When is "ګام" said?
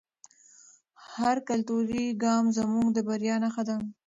2.23-2.45